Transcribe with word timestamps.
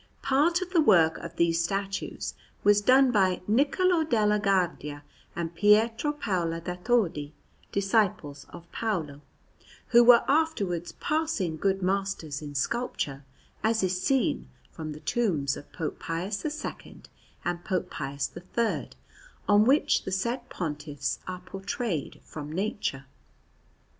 Part 0.23 0.63
of 0.63 0.71
the 0.71 0.81
work 0.81 1.19
of 1.19 1.35
these 1.35 1.63
statues 1.63 2.33
was 2.63 2.81
done 2.81 3.11
by 3.11 3.43
Niccolò 3.47 4.03
della 4.09 4.39
Guardia 4.39 5.03
and 5.35 5.53
Pietro 5.53 6.11
Paolo 6.11 6.59
da 6.59 6.73
Todi, 6.73 7.35
disciples 7.71 8.47
of 8.49 8.65
Paolo, 8.71 9.21
who 9.89 10.03
were 10.03 10.23
afterwards 10.27 10.93
passing 10.93 11.55
good 11.55 11.83
masters 11.83 12.41
in 12.41 12.55
sculpture, 12.55 13.23
as 13.63 13.83
is 13.83 14.01
seen 14.01 14.49
from 14.71 14.93
the 14.93 15.01
tombs 15.01 15.55
of 15.55 15.71
Pope 15.71 15.99
Pius 15.99 16.43
II 16.65 17.03
and 17.45 17.63
Pope 17.63 17.91
Pius 17.91 18.31
III, 18.35 18.89
on 19.47 19.65
which 19.65 20.03
the 20.03 20.11
said 20.11 20.49
Pontiffs 20.49 21.19
are 21.27 21.41
portrayed 21.41 22.19
from 22.23 22.51
nature. 22.51 23.05